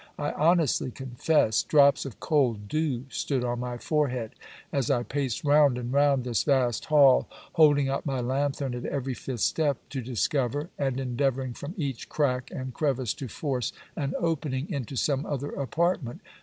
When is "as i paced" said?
4.73-5.43